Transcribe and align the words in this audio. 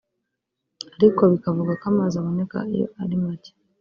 ariko 0.97 1.21
bikavugwa 1.31 1.73
ko 1.81 1.85
amazi 1.91 2.15
aboneka 2.17 2.57
yo 2.79 2.85
ari 3.03 3.15
make 3.23 3.51